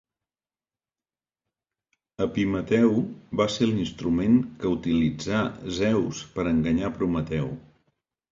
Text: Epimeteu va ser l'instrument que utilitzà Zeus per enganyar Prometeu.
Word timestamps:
Epimeteu 2.25 2.95
va 3.41 3.47
ser 3.57 3.67
l'instrument 3.73 4.41
que 4.63 4.73
utilitzà 4.79 5.41
Zeus 5.81 6.23
per 6.39 6.47
enganyar 6.55 6.93
Prometeu. 6.97 7.53